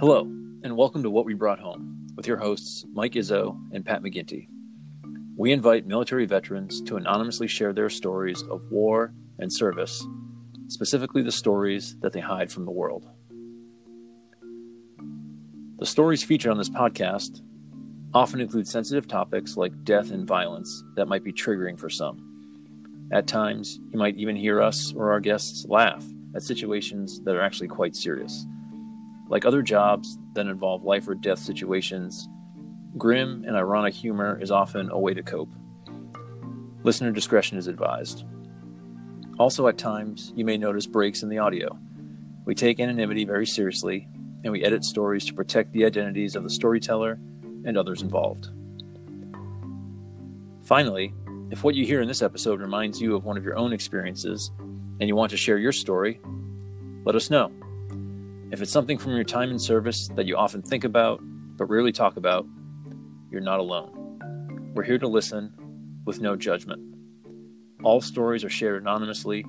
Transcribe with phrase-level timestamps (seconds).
[0.00, 0.20] Hello,
[0.64, 4.48] and welcome to What We Brought Home with your hosts, Mike Izzo and Pat McGinty.
[5.36, 10.06] We invite military veterans to anonymously share their stories of war and service,
[10.68, 13.10] specifically the stories that they hide from the world.
[15.78, 17.42] The stories featured on this podcast
[18.14, 22.29] often include sensitive topics like death and violence that might be triggering for some.
[23.12, 26.04] At times, you might even hear us or our guests laugh
[26.34, 28.46] at situations that are actually quite serious.
[29.28, 32.28] Like other jobs that involve life or death situations,
[32.96, 35.50] grim and ironic humor is often a way to cope.
[36.84, 38.24] Listener discretion is advised.
[39.38, 41.78] Also, at times, you may notice breaks in the audio.
[42.44, 44.06] We take anonymity very seriously,
[44.44, 47.18] and we edit stories to protect the identities of the storyteller
[47.64, 48.50] and others involved.
[50.62, 51.12] Finally,
[51.50, 54.52] if what you hear in this episode reminds you of one of your own experiences
[55.00, 56.20] and you want to share your story,
[57.04, 57.50] let us know.
[58.52, 61.20] If it's something from your time in service that you often think about
[61.56, 62.46] but rarely talk about,
[63.30, 64.72] you're not alone.
[64.74, 65.52] We're here to listen
[66.04, 66.82] with no judgment.
[67.82, 69.44] All stories are shared anonymously.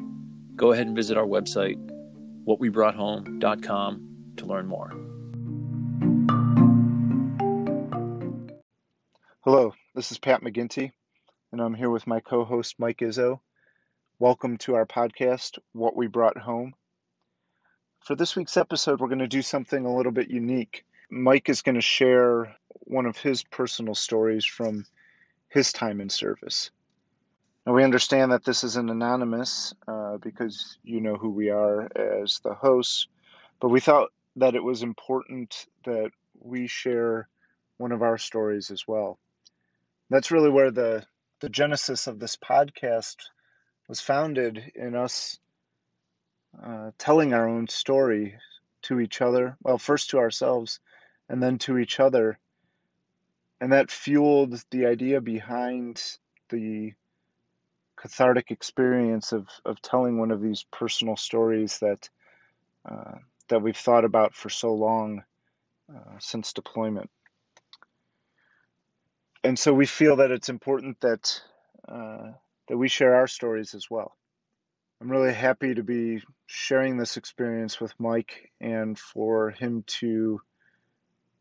[0.55, 1.77] Go ahead and visit our website,
[2.47, 4.91] whatwebroughthome.com, to learn more.
[9.41, 10.91] Hello, this is Pat McGinty,
[11.51, 13.39] and I'm here with my co host Mike Izzo.
[14.19, 16.73] Welcome to our podcast, What We Brought Home.
[17.99, 20.85] For this week's episode, we're going to do something a little bit unique.
[21.09, 24.85] Mike is going to share one of his personal stories from
[25.49, 26.71] his time in service.
[27.67, 31.89] Now, we understand that this is an anonymous uh, because you know who we are
[31.95, 33.07] as the hosts,
[33.59, 37.27] but we thought that it was important that we share
[37.77, 39.19] one of our stories as well
[40.11, 41.03] that's really where the
[41.41, 43.15] the genesis of this podcast
[43.89, 45.39] was founded in us
[46.63, 48.35] uh, telling our own story
[48.83, 49.57] to each other.
[49.61, 50.79] Well, first to ourselves,
[51.27, 52.37] and then to each other,
[53.59, 56.01] and that fueled the idea behind
[56.49, 56.93] the
[57.95, 62.09] cathartic experience of of telling one of these personal stories that
[62.89, 63.17] uh,
[63.49, 65.23] that we've thought about for so long
[65.93, 67.09] uh, since deployment
[69.43, 71.41] and so we feel that it's important that
[71.87, 72.31] uh,
[72.67, 74.15] that we share our stories as well.
[75.01, 80.41] I'm really happy to be sharing this experience with Mike and for him to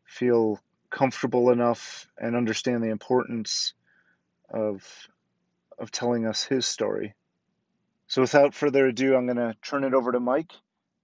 [0.05, 3.73] feel comfortable enough and understand the importance
[4.49, 4.83] of
[5.77, 7.15] of telling us his story.
[8.07, 10.51] So without further ado, I'm going to turn it over to Mike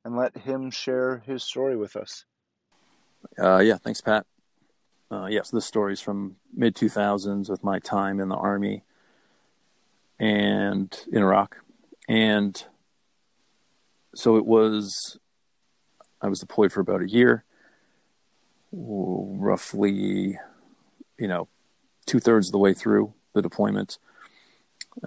[0.03, 2.25] and let him share his story with us.
[3.39, 4.25] Uh, yeah, thanks, Pat.
[5.09, 8.83] Uh, yes, this story is from mid 2000s with my time in the army
[10.19, 11.57] and in Iraq.
[12.09, 12.61] And
[14.13, 15.17] so it was,
[16.21, 17.45] I was deployed for about a year,
[18.73, 20.37] roughly,
[21.17, 21.47] you know,
[22.05, 23.99] two thirds of the way through the deployment.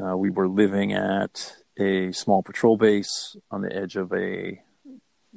[0.00, 4.62] Uh, we were living at a small patrol base on the edge of a,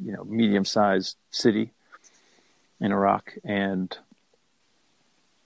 [0.01, 1.73] you know, medium sized city
[2.79, 3.33] in Iraq.
[3.43, 3.97] And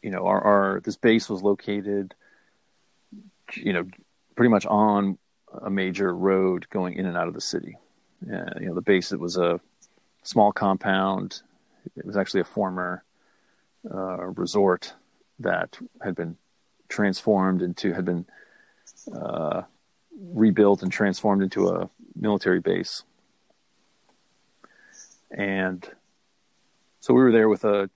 [0.08, 2.16] you know, our, our this base was located,
[3.56, 3.86] you know,
[4.38, 5.18] pretty much on
[5.62, 7.76] a major road going in and out of the city.
[8.24, 9.60] Uh, you know, the base it was a
[10.24, 11.42] small compound.
[11.98, 13.04] It was actually a former
[13.94, 14.94] uh, resort
[15.40, 16.38] that had been
[16.88, 18.26] transformed into had been
[19.14, 19.64] uh,
[20.18, 23.04] rebuilt and transformed into a military base.
[25.32, 25.86] And
[27.02, 27.90] so we were there with a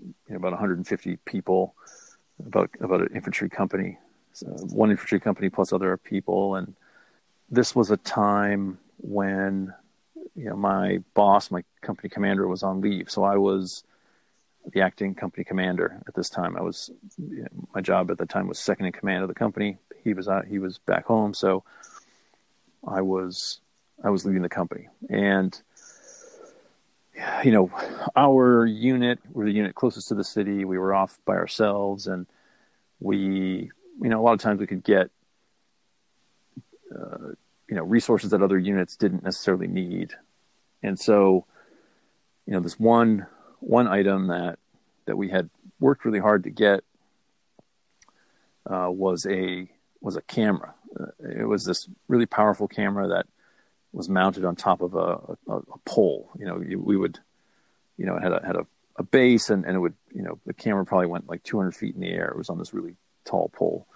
[0.00, 1.74] you know, about 150 people,
[2.46, 3.98] about about an infantry company,
[4.32, 6.74] so one infantry company plus other people, and
[7.50, 9.74] this was a time when
[10.34, 13.84] you know my boss, my company commander, was on leave, so I was
[14.72, 16.56] the acting company commander at this time.
[16.56, 19.34] I was you know, my job at the time was second in command of the
[19.34, 19.78] company.
[20.02, 21.64] He was out, he was back home, so
[22.86, 23.60] I was
[24.02, 25.60] I was leading the company, and
[27.44, 27.70] you know,
[28.16, 30.64] our unit, we're the unit closest to the city.
[30.64, 32.26] We were off by ourselves, and
[33.00, 33.70] we,
[34.00, 35.10] you know, a lot of times we could get,
[36.94, 37.32] uh,
[37.68, 40.12] you know, resources that other units didn't necessarily need.
[40.82, 41.46] And so,
[42.46, 43.26] you know, this one
[43.60, 44.58] one item that
[45.06, 46.82] that we had worked really hard to get
[48.66, 49.68] uh, was a
[50.00, 50.74] was a camera.
[50.98, 53.26] Uh, it was this really powerful camera that
[53.92, 56.30] was mounted on top of a, a, a pole.
[56.38, 57.18] You know, we would,
[57.96, 58.66] you know, it had a had a,
[58.96, 61.94] a base, and, and it would, you know, the camera probably went like 200 feet
[61.94, 62.28] in the air.
[62.28, 63.86] It was on this really tall pole,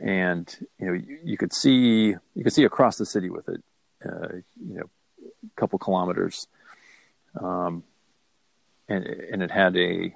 [0.00, 3.62] and you know you, you, could see you could see across the city with it,
[4.04, 4.90] uh, you know,
[5.24, 6.46] a couple kilometers,
[7.40, 7.84] um,
[8.88, 10.14] and and it had a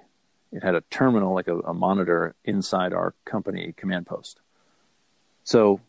[0.53, 4.41] it had a terminal like a, a monitor inside our company command post.
[5.45, 5.81] So,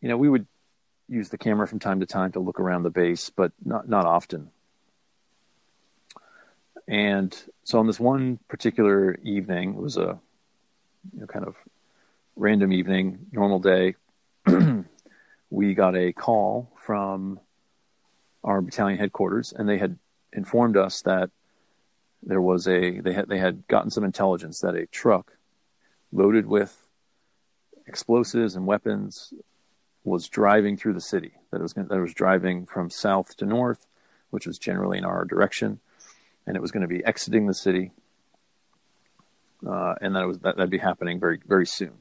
[0.00, 0.46] you know, we would
[1.08, 4.06] use the camera from time to time to look around the base, but not not
[4.06, 4.50] often.
[6.86, 10.18] And so on this one particular evening, it was a
[11.12, 11.56] you know, kind of
[12.36, 13.94] random evening, normal day,
[15.50, 17.40] we got a call from
[18.44, 19.98] our battalion headquarters, and they had
[20.32, 21.30] informed us that
[22.22, 25.36] there was a they had they had gotten some intelligence that a truck
[26.12, 26.88] loaded with
[27.86, 29.32] explosives and weapons
[30.08, 31.32] was driving through the city.
[31.50, 33.86] That was that was driving from south to north,
[34.30, 35.80] which was generally in our direction,
[36.46, 37.92] and it was going to be exiting the city,
[39.66, 41.98] uh, and that was that, that'd be happening very very soon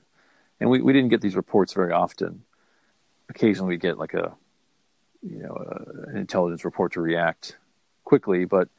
[0.60, 2.44] and we, we didn't get these reports very often.
[3.30, 4.36] Occasionally, we get like a
[5.22, 7.58] you know a, an intelligence report to react
[8.04, 8.70] quickly, but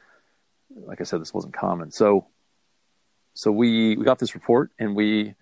[0.75, 1.91] like I said, this wasn't common.
[1.91, 2.27] So
[3.35, 5.35] so we we got this report, and we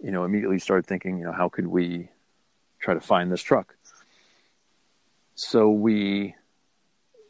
[0.00, 2.08] you know immediately started thinking, you know, how could we
[2.80, 3.76] try to find this truck?
[5.34, 6.34] So we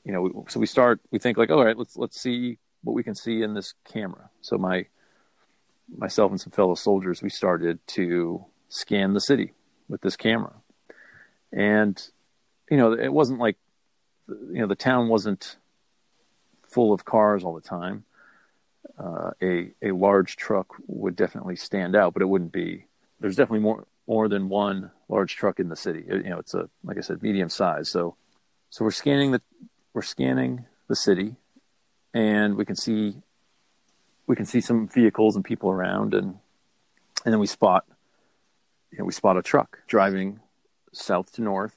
[0.04, 3.02] you know so we start we think like all right let's let's see what we
[3.02, 4.86] can see in this camera so my
[5.96, 9.52] myself and some fellow soldiers, we started to scan the city
[9.88, 10.54] with this camera.
[11.52, 12.00] And,
[12.70, 13.56] you know, it wasn't like,
[14.28, 15.56] you know, the town wasn't
[16.66, 18.04] full of cars all the time.
[18.98, 22.84] Uh, a a large truck would definitely stand out, but it wouldn't be.
[23.20, 26.02] There's definitely more more than one large truck in the city.
[26.08, 27.90] It, you know, it's a like I said, medium size.
[27.90, 28.16] So
[28.70, 29.42] so we're scanning the
[29.92, 31.36] we're scanning the city,
[32.14, 33.22] and we can see
[34.26, 36.38] we can see some vehicles and people around, and
[37.24, 37.84] and then we spot,
[38.90, 40.40] you know, we spot a truck driving
[40.92, 41.74] south to north,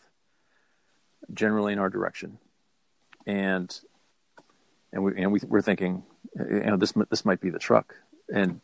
[1.33, 2.37] generally in our direction,
[3.25, 3.79] and
[4.93, 6.03] and we and we we're thinking,
[6.35, 7.95] you know, this this might be the truck,
[8.33, 8.61] and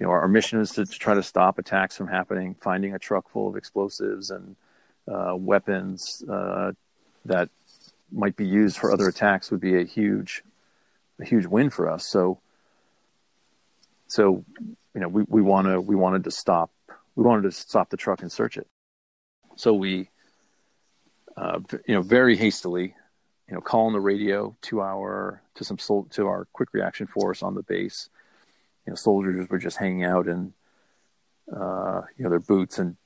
[0.00, 2.94] you know, our, our mission is to, to, try to stop attacks from happening, finding
[2.94, 4.56] a truck full of explosives and
[5.06, 6.72] uh, weapons uh,
[7.26, 7.48] that
[8.10, 10.42] might be used for other attacks would be a huge,
[11.20, 12.06] a huge win for us.
[12.06, 12.40] So
[14.10, 14.44] so,
[14.92, 16.72] you know, we, we want to, we wanted to stop,
[17.14, 18.66] we wanted to stop the truck and search it.
[19.54, 20.10] So we,
[21.36, 22.96] uh, you know, very hastily,
[23.48, 25.76] you know, call on the radio to our, to some,
[26.10, 28.08] to our quick reaction force on the base.
[28.86, 30.52] You know, soldiers were just hanging out in,
[31.54, 32.96] uh, you know, their boots and,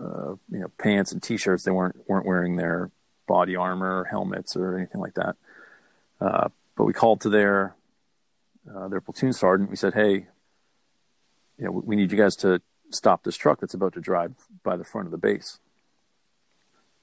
[0.00, 1.64] uh, you know, pants and t-shirts.
[1.64, 2.90] They weren't, weren't wearing their
[3.28, 5.36] body armor, or helmets or anything like that.
[6.20, 7.76] Uh, but we called to their
[8.74, 9.70] uh, their platoon sergeant.
[9.70, 10.26] We said, "Hey,
[11.58, 14.34] you know, we need you guys to stop this truck that's about to drive
[14.64, 15.58] by the front of the base."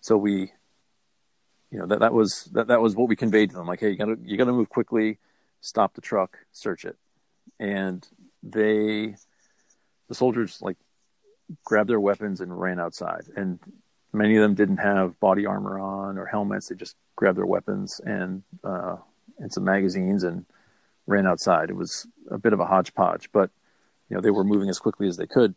[0.01, 0.51] So we,
[1.71, 3.67] you know, that that was that that was what we conveyed to them.
[3.67, 5.19] Like, "Hey, you gotta you gotta move quickly,
[5.61, 6.97] stop the truck, search it,"
[7.59, 8.07] and
[8.43, 9.15] they,
[10.07, 10.77] the soldiers, like
[11.63, 13.25] grabbed their weapons and ran outside.
[13.35, 13.59] And
[14.13, 16.67] many of them didn't have body armor on or helmets.
[16.67, 18.97] They just grabbed their weapons and uh,
[19.37, 20.45] and some magazines and
[21.07, 21.69] ran outside.
[21.69, 23.51] It was a bit of a hodgepodge, but
[24.09, 25.55] you know they were moving as quickly as they could,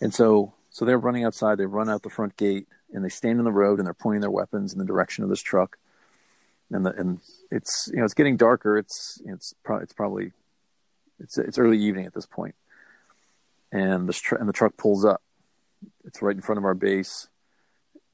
[0.00, 1.58] and so so they're running outside.
[1.58, 4.20] They run out the front gate and they stand in the road and they're pointing
[4.20, 5.78] their weapons in the direction of this truck.
[6.70, 8.78] And the and it's you know it's getting darker.
[8.78, 10.32] It's it's pro- it's probably
[11.22, 12.54] it's it's early evening at this point,
[13.70, 15.22] and the tr- and the truck pulls up.
[16.04, 17.28] It's right in front of our base,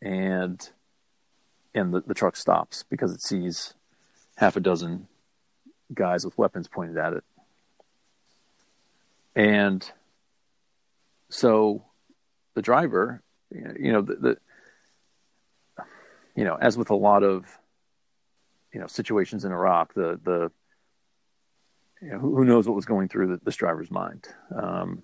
[0.02, 0.68] and
[1.74, 3.74] and the, the truck stops because it sees
[4.36, 5.08] half a dozen
[5.92, 7.24] guys with weapons pointed at it.
[9.34, 9.90] And
[11.30, 11.84] so
[12.54, 15.84] the driver, you know, the, the
[16.34, 17.46] you know, as with a lot of
[18.72, 20.50] you know situations in Iraq, the the
[22.00, 24.28] you know, who, knows what was going through this driver's mind.
[24.54, 25.02] Um,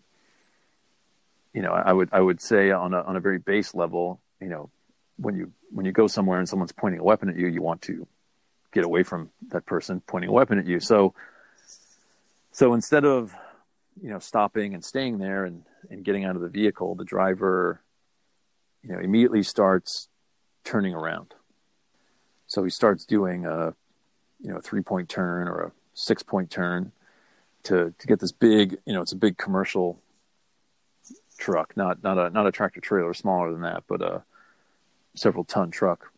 [1.52, 4.48] you know, I would I would say on a on a very base level, you
[4.48, 4.70] know,
[5.16, 7.82] when you when you go somewhere and someone's pointing a weapon at you, you want
[7.82, 8.06] to
[8.72, 10.80] get away from that person pointing a weapon at you.
[10.80, 11.14] So,
[12.50, 13.32] so instead of,
[14.02, 17.80] you know, stopping and staying there and, and getting out of the vehicle, the driver,
[18.82, 20.08] you know, immediately starts
[20.64, 21.34] turning around.
[22.48, 23.74] So he starts doing a,
[24.40, 26.92] you know, three point turn or a six point turn
[27.64, 29.98] to, to get this big, you know, it's a big commercial
[31.38, 34.22] truck, not, not a, not a tractor trailer smaller than that, but a
[35.14, 36.12] several ton truck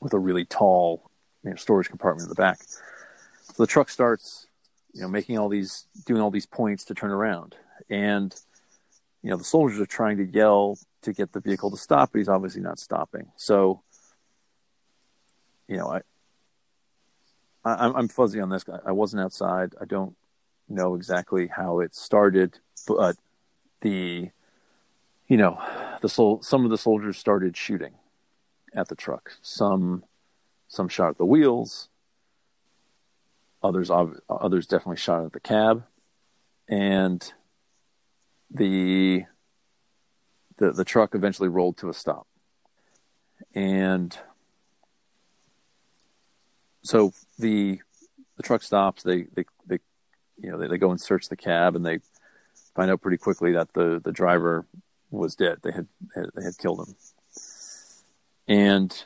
[0.00, 1.10] with a really tall
[1.42, 2.58] you know, storage compartment in the back.
[2.62, 4.46] So the truck starts,
[4.92, 7.54] you know, making all these, doing all these points to turn around,
[7.88, 8.34] and
[9.22, 12.18] you know, the soldiers are trying to yell to get the vehicle to stop, but
[12.18, 13.30] he's obviously not stopping.
[13.36, 13.82] So,
[15.68, 16.00] you know, I,
[17.64, 18.64] I I'm fuzzy on this.
[18.84, 19.74] I wasn't outside.
[19.80, 20.16] I don't
[20.68, 23.16] know exactly how it started, but
[23.80, 24.30] the,
[25.26, 25.60] you know,
[26.00, 27.94] the sol- some of the soldiers started shooting
[28.74, 29.32] at the truck.
[29.42, 30.04] Some,
[30.68, 31.88] some shot at the wheels.
[33.62, 33.90] Others,
[34.30, 35.84] others definitely shot at the cab,
[36.66, 37.30] and
[38.50, 39.24] the
[40.56, 42.26] the the truck eventually rolled to a stop,
[43.54, 44.16] and
[46.90, 47.80] so the
[48.36, 49.04] the truck stops.
[49.04, 49.78] They they they
[50.42, 52.00] you know they, they go and search the cab, and they
[52.74, 54.66] find out pretty quickly that the the driver
[55.08, 55.58] was dead.
[55.62, 55.86] They had
[56.34, 56.96] they had killed him,
[58.48, 59.04] and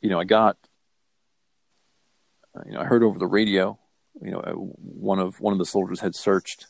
[0.00, 0.56] you know I got
[2.56, 3.78] uh, you know I heard over the radio
[4.20, 6.66] you know uh, one of one of the soldiers had searched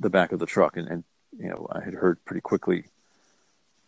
[0.00, 1.04] the back of the truck and, and
[1.38, 2.86] you know I had heard pretty quickly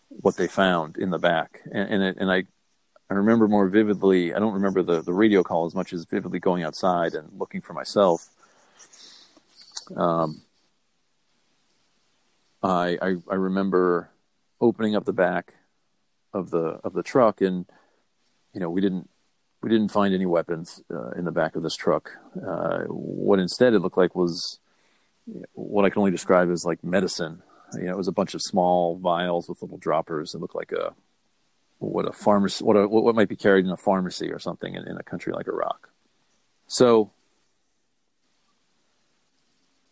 [0.08, 2.44] what they found in the back and and, it, and I
[3.10, 6.38] I remember more vividly I don't remember the the radio call as much as vividly
[6.38, 8.28] going outside and looking for myself
[9.96, 10.42] um
[12.62, 14.10] I I, I remember
[14.60, 15.54] opening up the back
[16.32, 17.66] of the of the truck and
[18.52, 19.08] you know we didn't
[19.62, 22.12] we didn't find any weapons uh, in the back of this truck.
[22.46, 24.60] Uh, what instead it looked like was
[25.52, 27.42] what I can only describe as like medicine.
[27.74, 30.34] You know, it was a bunch of small vials with little droppers.
[30.34, 30.94] It looked like a
[31.78, 34.86] what a pharmacy, what a, what might be carried in a pharmacy or something in,
[34.86, 35.88] in a country like Iraq.
[36.66, 37.12] So,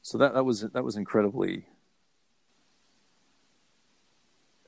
[0.03, 1.67] so that that was that was incredibly.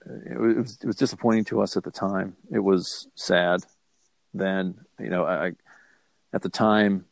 [0.09, 2.37] Uh, it was it was disappointing to us at the time.
[2.51, 3.65] It was sad.
[4.33, 5.53] Then you know I,
[6.33, 7.07] at the time,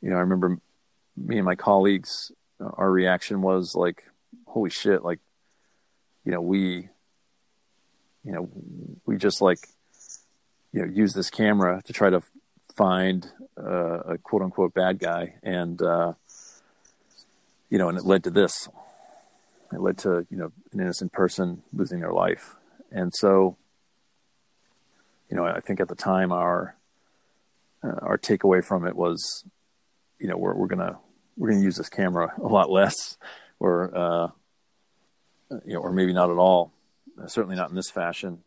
[0.00, 0.58] you know I remember
[1.16, 4.04] me and my colleagues uh, our reaction was like,
[4.46, 5.20] holy shit, like,
[6.24, 6.88] you know, we,
[8.24, 8.48] you know,
[9.06, 9.58] we just like,
[10.72, 12.20] you know, use this camera to try to
[12.74, 15.34] find uh, a quote unquote bad guy.
[15.42, 16.14] And, uh,
[17.70, 18.68] you know, and it led to this.
[19.72, 22.56] It led to, you know, an innocent person losing their life.
[22.90, 23.56] And so,
[25.30, 26.76] you know, I think at the time our,
[27.82, 29.44] uh, our takeaway from it was,
[30.18, 30.96] you know, we're, we're going to,
[31.36, 33.16] we're going to use this camera a lot less,
[33.58, 34.28] or uh,
[35.66, 36.73] you know, or maybe not at all.
[37.26, 38.42] Certainly not in this fashion.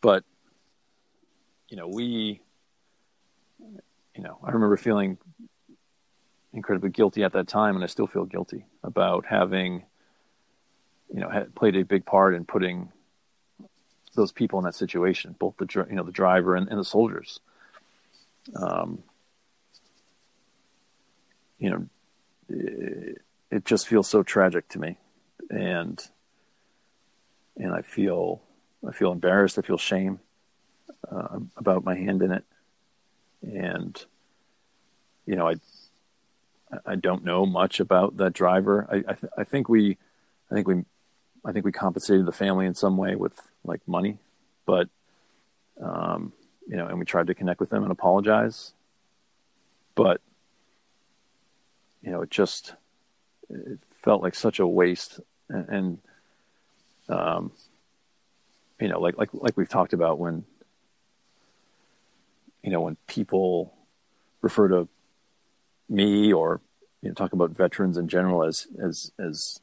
[0.00, 0.24] But
[1.68, 2.40] you know, we,
[4.14, 5.18] you know, I remember feeling
[6.52, 9.84] incredibly guilty at that time, and I still feel guilty about having,
[11.12, 12.90] you know, had played a big part in putting
[14.14, 17.40] those people in that situation, both the you know the driver and, and the soldiers.
[18.56, 19.02] Um,
[21.58, 21.86] you know,
[22.48, 24.96] it, it just feels so tragic to me,
[25.50, 26.02] and
[27.58, 28.40] and I feel
[28.86, 29.58] I feel embarrassed.
[29.58, 30.20] I feel shame
[31.10, 32.44] uh, about my hand in it,
[33.42, 34.02] and
[35.26, 35.56] you know, I
[36.86, 38.86] I don't know much about that driver.
[38.90, 39.98] I I, th- I think we
[40.50, 40.84] I think we
[41.44, 44.18] I think we compensated the family in some way with like money,
[44.64, 44.88] but
[45.80, 46.32] um,
[46.66, 48.72] you know, and we tried to connect with them and apologize,
[49.94, 50.20] but
[52.02, 52.74] you know, it just
[53.50, 55.98] it felt like such a waste, and, and
[57.08, 57.52] um,
[58.80, 60.44] you know, like like like we've talked about when
[62.62, 63.74] you know when people
[64.42, 64.88] refer to
[65.88, 66.60] me or
[67.02, 69.60] you know, talk about veterans in general as as as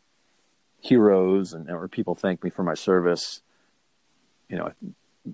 [0.81, 3.41] heroes and or people thank me for my service
[4.49, 5.31] you know I,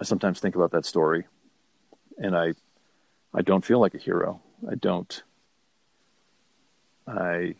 [0.00, 1.26] I sometimes think about that story
[2.16, 2.54] and i
[3.34, 4.40] i don't feel like a hero.
[4.70, 5.22] I don't
[7.06, 7.56] I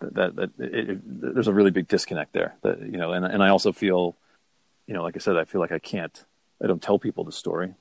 [0.00, 2.54] that that it, it, there's a really big disconnect there.
[2.62, 4.16] That you know, and and I also feel,
[4.86, 6.24] you know, like I said, I feel like I can't,
[6.62, 7.74] I don't tell people the story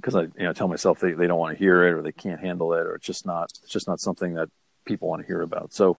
[0.00, 2.12] because I you know tell myself they, they don't want to hear it or they
[2.12, 4.48] can't handle it or it's just not it's just not something that
[4.84, 5.72] people want to hear about.
[5.72, 5.96] So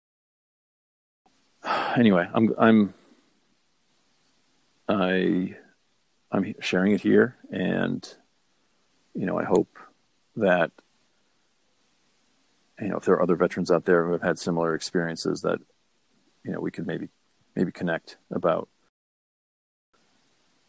[1.95, 2.93] anyway, I'm I'm
[4.89, 5.55] I
[6.31, 8.07] I'm sharing it here and
[9.13, 9.77] you know I hope
[10.37, 10.71] that
[12.81, 15.59] you know if there are other veterans out there who have had similar experiences that
[16.43, 17.09] you know we could maybe
[17.55, 18.67] maybe connect about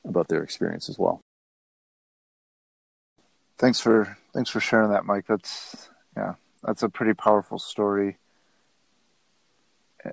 [0.04, 1.21] about their experience as well.
[3.59, 5.26] Thanks for thanks for sharing that mike.
[5.26, 8.19] That's yeah that's a pretty powerful story.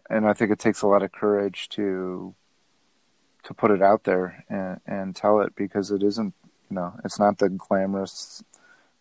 [0.10, 2.36] And i think it takes a lot of courage to
[3.44, 6.34] to put it out there and, and tell it because it isn't
[6.70, 8.44] you know it's not the glamorous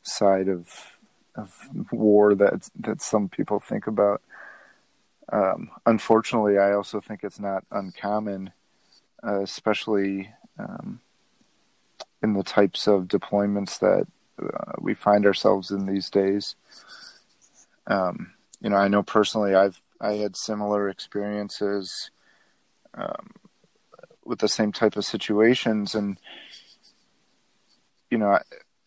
[0.03, 0.98] side of
[1.39, 4.21] of war that that some people think about.
[5.31, 8.51] Um, unfortunately, I also think it's not uncommon,
[9.23, 11.01] uh, especially um,
[12.23, 14.07] in the types of deployments that
[14.43, 16.55] uh, we find ourselves in these days.
[17.87, 22.11] Um, you know, I know personally, I've I had similar experiences
[22.95, 23.33] um,
[24.25, 26.19] with the same type of situations, and
[28.11, 28.39] you know,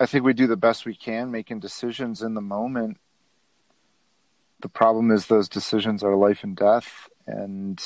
[0.01, 2.97] I, think we do the best we can making decisions in the moment.
[4.61, 7.81] The problem is those decisions are life and death, and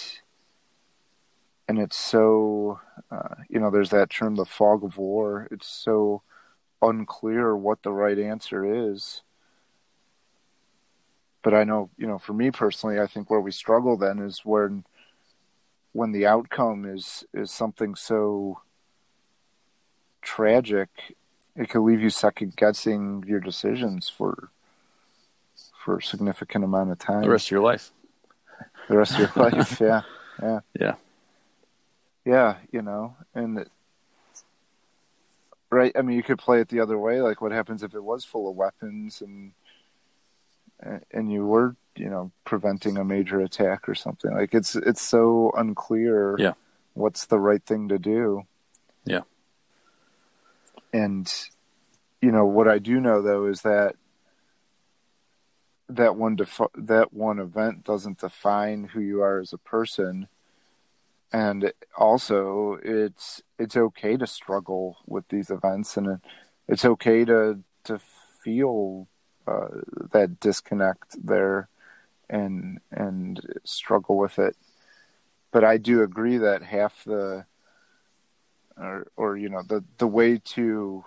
[1.67, 2.79] and it's so
[3.12, 6.22] uh, you know there's that term the fog of war it's so
[6.81, 9.22] unclear what the right answer is
[11.41, 14.41] but i know you know for me personally i think where we struggle then is
[14.43, 14.84] when
[15.93, 18.62] when the outcome is is something so
[20.22, 20.89] tragic
[21.55, 24.50] it could leave you second guessing your decisions for
[25.83, 27.91] for a significant amount of time the rest of your life
[28.89, 30.01] the rest of your life yeah
[30.41, 30.95] yeah yeah
[32.25, 33.69] yeah, you know, and it,
[35.69, 35.91] right.
[35.95, 37.21] I mean, you could play it the other way.
[37.21, 39.53] Like, what happens if it was full of weapons and
[41.12, 44.33] and you were, you know, preventing a major attack or something?
[44.33, 46.35] Like, it's it's so unclear.
[46.39, 46.53] Yeah.
[46.95, 48.43] What's the right thing to do?
[49.05, 49.21] Yeah.
[50.96, 51.30] And
[52.22, 53.96] you know what I do know though is that
[55.90, 60.30] that one defi- that one event doesn't define who you are as a person.
[61.34, 66.22] And also it's it's okay to struggle with these events and
[66.66, 68.00] it's okay to to
[68.42, 69.10] feel
[69.46, 69.68] uh,
[70.14, 71.68] that disconnect there
[72.30, 74.56] and and struggle with it.
[75.52, 77.46] But i do agree that half the
[78.77, 81.03] or or you know the the way to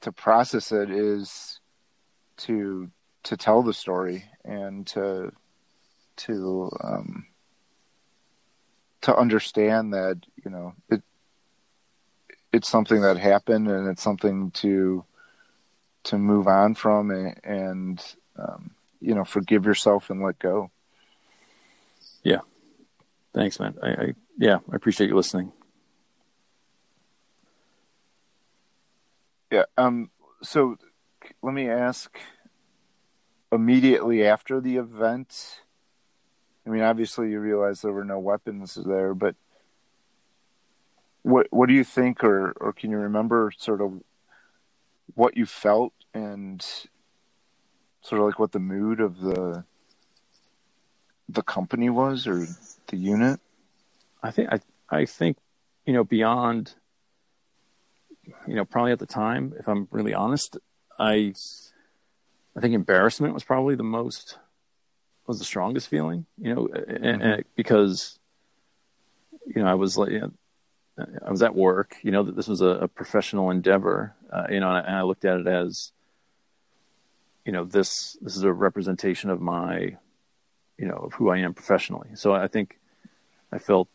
[0.00, 1.60] to process it is
[2.36, 2.90] to
[3.22, 5.32] to tell the story and to
[6.16, 7.26] to um
[9.02, 11.02] to understand that you know it
[12.52, 15.04] it's something that happened and it's something to
[16.02, 18.70] to move on from and, and um,
[19.00, 20.70] you know forgive yourself and let go.
[22.24, 22.40] Yeah.
[23.32, 23.76] Thanks man.
[23.82, 25.52] I, I yeah i appreciate you listening
[29.50, 30.10] yeah um
[30.42, 30.76] so
[31.42, 32.18] let me ask
[33.52, 35.60] immediately after the event
[36.66, 39.34] I mean, obviously, you realize there were no weapons there, but
[41.22, 44.00] what what do you think, or or can you remember sort of
[45.14, 46.62] what you felt and
[48.02, 49.64] sort of like what the mood of the
[51.28, 52.46] the company was or
[52.88, 53.40] the unit?
[54.22, 54.60] I think I
[54.90, 55.38] I think
[55.86, 56.74] you know beyond
[58.46, 60.58] you know probably at the time, if I'm really honest,
[60.98, 61.34] I
[62.56, 64.38] I think embarrassment was probably the most
[65.30, 67.04] was the strongest feeling, you know, mm-hmm.
[67.04, 68.18] and, and because,
[69.46, 70.32] you know, I was like, you know,
[71.24, 74.58] I was at work, you know, that this was a, a professional endeavor, uh, you
[74.58, 75.92] know, and I, looked at it as,
[77.46, 79.96] you know, this, this is a representation of my,
[80.76, 82.08] you know, of who I am professionally.
[82.14, 82.80] So I think
[83.52, 83.88] I felt,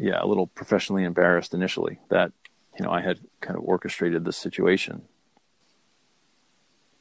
[0.00, 2.32] yeah, a little professionally embarrassed initially that,
[2.78, 5.02] you know, I had kind of orchestrated this situation.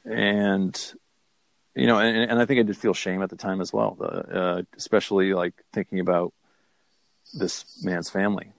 [0.03, 0.77] And
[1.75, 3.97] you know, and, and I think I did feel shame at the time as well,
[4.01, 6.33] uh, especially like thinking about
[7.33, 8.51] this man's family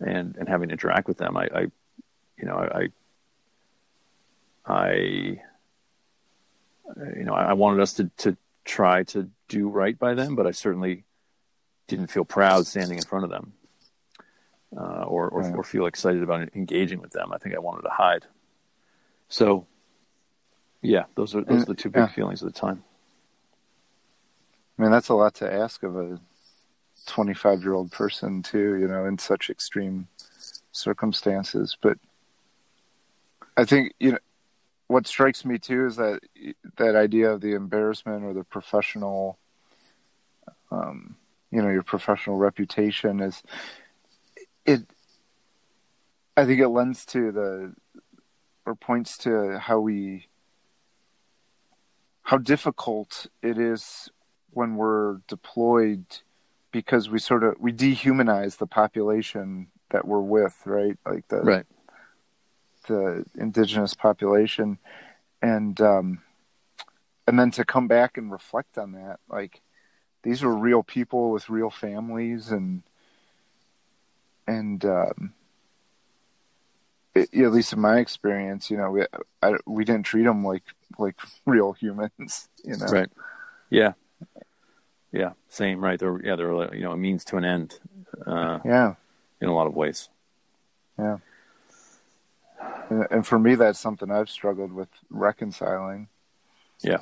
[0.00, 1.36] and and having to interact with them.
[1.36, 1.60] I, I
[2.36, 2.88] you know, I,
[4.66, 4.92] I,
[7.16, 10.50] you know, I wanted us to to try to do right by them, but I
[10.50, 11.04] certainly
[11.88, 13.52] didn't feel proud standing in front of them,
[14.76, 15.54] uh, or or, right.
[15.54, 17.32] or feel excited about engaging with them.
[17.32, 18.24] I think I wanted to hide.
[19.28, 19.66] So
[20.82, 22.06] yeah, those are those are the two big yeah.
[22.08, 22.84] feelings at the time.
[24.78, 26.20] I mean, that's a lot to ask of a
[27.06, 30.08] 25 year old person, too, you know, in such extreme
[30.72, 31.76] circumstances.
[31.80, 31.98] But
[33.56, 34.18] I think, you know,
[34.88, 36.20] what strikes me too is that
[36.76, 39.38] that idea of the embarrassment or the professional,
[40.70, 41.16] um,
[41.56, 43.42] you know, your professional reputation is
[44.66, 44.82] it.
[46.36, 47.72] I think it lends to the
[48.66, 50.26] or points to how we
[52.24, 54.10] how difficult it is
[54.50, 56.04] when we're deployed
[56.72, 60.98] because we sort of we dehumanize the population that we're with, right?
[61.06, 61.66] Like the right.
[62.86, 64.78] the indigenous population,
[65.40, 66.20] and um,
[67.26, 69.62] and then to come back and reflect on that, like
[70.26, 72.82] these were real people with real families, and
[74.44, 75.32] and um,
[77.14, 79.06] at least in my experience, you know, we
[79.40, 80.64] I, we didn't treat them like
[80.98, 81.14] like
[81.46, 82.86] real humans, you know.
[82.86, 83.08] Right.
[83.70, 83.92] Yeah.
[85.12, 85.32] Yeah.
[85.48, 85.82] Same.
[85.82, 85.98] Right.
[85.98, 86.34] They're yeah.
[86.34, 87.78] They're you know a means to an end.
[88.26, 88.94] Uh, yeah.
[89.40, 90.08] In a lot of ways.
[90.98, 91.18] Yeah.
[92.90, 96.08] And, and for me, that's something I've struggled with reconciling.
[96.80, 96.98] Yeah.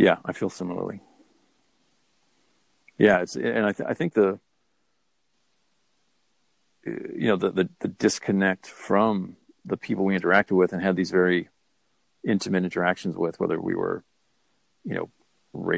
[0.00, 1.02] Yeah, I feel similarly.
[2.96, 4.40] Yeah, it's and I th- I think the
[6.86, 9.36] you know the, the, the disconnect from
[9.66, 11.50] the people we interacted with and had these very
[12.26, 14.02] intimate interactions with, whether we were,
[14.84, 15.10] you know,
[15.52, 15.76] ra-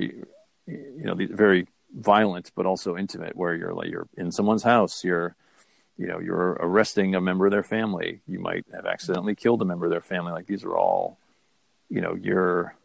[0.68, 5.34] you know, very violent but also intimate, where you're like you're in someone's house, you're,
[5.96, 9.64] you know, you're arresting a member of their family, you might have accidentally killed a
[9.64, 10.30] member of their family.
[10.30, 11.18] Like these are all,
[11.90, 12.76] you know, you're,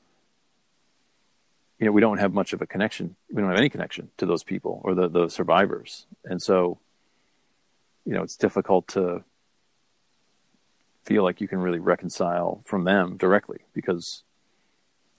[1.79, 3.15] you know, we don't have much of a connection.
[3.31, 6.79] We don't have any connection to those people or the the survivors, and so
[8.05, 9.21] you know, it's difficult to
[11.03, 14.23] feel like you can really reconcile from them directly because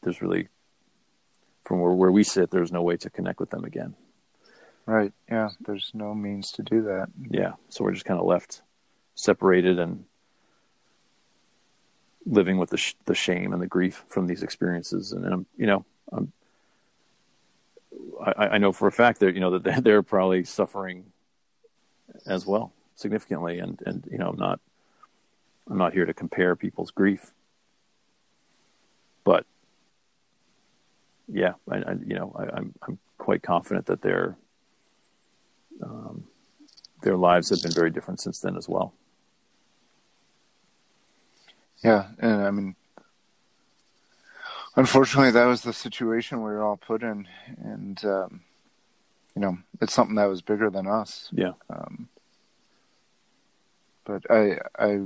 [0.03, 0.49] there's really,
[1.65, 3.95] from where, where we sit, there's no way to connect with them again.
[4.87, 5.13] Right.
[5.31, 5.51] Yeah.
[5.61, 7.09] There's no means to do that.
[7.31, 7.53] Yeah.
[7.69, 8.63] So we're just kind of left
[9.15, 10.05] separated and
[12.25, 15.13] living with the sh- the shame and the grief from these experiences.
[15.13, 16.33] And, I'm, you know, I'm,
[18.21, 21.07] I, I know for a fact that you know that they're, probably suffering
[22.27, 24.61] as well significantly, and and you know I'm not
[25.71, 27.33] I'm not here to compare people's grief,
[29.25, 29.47] but
[31.29, 34.37] yeah, I, I you know I, am I'm, I'm quite confident that their
[35.83, 36.25] um,
[37.03, 38.95] their lives have been very different since then as well.
[41.85, 42.75] Yeah, and I mean,
[44.77, 47.27] unfortunately, that was the situation we were all put in,
[47.63, 48.41] and um,
[49.35, 51.29] you know, it's something that was bigger than us.
[51.33, 51.53] Yeah.
[51.71, 52.09] Um,
[54.05, 55.01] but I I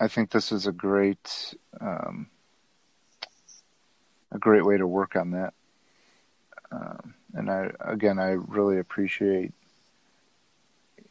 [0.00, 2.28] I think this is a great um,
[4.32, 5.54] a great way to work on that.
[6.70, 9.52] Um, and I again I really appreciate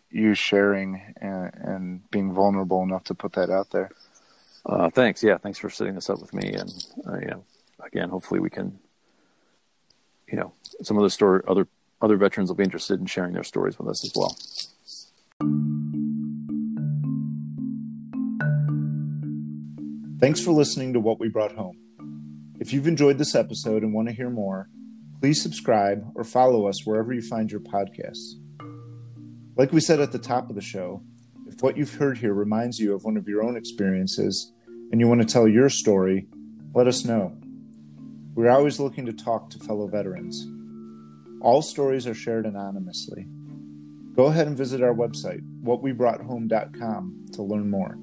[0.09, 3.91] you sharing and, and, being vulnerable enough to put that out there.
[4.67, 5.23] Uh, thanks.
[5.23, 6.53] Yeah, thanks for setting this up with me.
[6.53, 7.43] And uh, you know,
[7.86, 8.80] again, hopefully we can,
[10.27, 10.53] you know,
[10.84, 11.67] some of the story other
[12.01, 14.36] other veterans will be interested in sharing their stories with us as well.
[20.19, 21.77] Thanks for listening to What We Brought Home.
[22.60, 24.67] If you've enjoyed this episode and want to hear more,
[25.21, 28.34] please subscribe or follow us wherever you find your podcasts.
[29.56, 31.03] Like we said at the top of the show,
[31.45, 34.51] if what you've heard here reminds you of one of your own experiences
[34.91, 36.28] and you want to tell your story,
[36.73, 37.38] let us know.
[38.36, 40.47] We're always looking to talk to fellow veterans.
[41.41, 43.28] All stories are shared anonymously.
[44.15, 47.97] Go ahead and visit our website, whatwebroughthome.com, to learn more.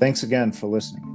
[0.00, 1.13] Thanks again for listening.